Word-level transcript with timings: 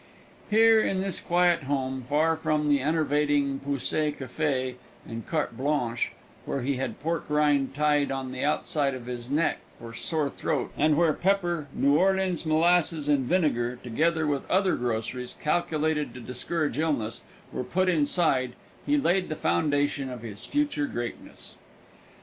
Here 0.49 0.81
in 0.81 0.99
this 0.99 1.19
quiet 1.19 1.65
home, 1.65 2.01
far 2.01 2.35
from 2.35 2.69
the 2.69 2.79
enervating 2.79 3.59
poussé 3.59 4.17
café 4.17 4.77
and 5.07 5.27
carte 5.27 5.55
blanche, 5.55 6.11
where 6.43 6.63
he 6.63 6.77
had 6.77 6.99
pork 6.99 7.25
rind 7.29 7.75
tied 7.75 8.09
on 8.11 8.31
the 8.31 8.43
outside 8.43 8.95
of 8.95 9.05
his 9.05 9.29
neck 9.29 9.59
for 9.77 9.93
sore 9.93 10.31
throat, 10.31 10.71
and 10.75 10.97
where 10.97 11.13
pepper, 11.13 11.67
New 11.71 11.97
Orleans 11.99 12.47
molasses 12.47 13.07
and 13.07 13.25
vinegar, 13.27 13.75
together 13.83 14.25
with 14.25 14.49
other 14.49 14.75
groceries 14.75 15.35
calculated 15.39 16.15
to 16.15 16.19
discourage 16.19 16.79
illness, 16.79 17.21
were 17.53 17.63
put 17.63 17.87
inside, 17.87 18.53
he 18.83 18.97
laid 18.97 19.29
the 19.29 19.35
foundation 19.35 20.09
of 20.09 20.23
his 20.23 20.45
future 20.47 20.87
greatness. 20.87 21.57